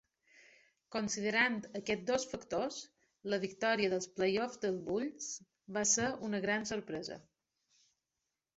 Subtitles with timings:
[0.93, 2.79] Considerant aquests dos factors,
[3.33, 5.29] la victòria dels playoff dels Bulls
[5.79, 7.23] va ser una gran sorpresa.